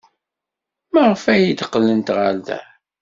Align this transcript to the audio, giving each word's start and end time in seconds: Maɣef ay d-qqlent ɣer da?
Maɣef 0.93 1.23
ay 1.33 1.43
d-qqlent 1.51 2.13
ɣer 2.17 2.33
da? 2.45 2.61